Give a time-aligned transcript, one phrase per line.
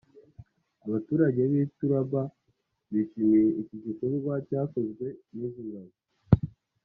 [0.87, 2.21] Abaturage b’i Turba
[2.91, 5.95] bishimiye iki gikorwa cyakozwe n’izi ngabo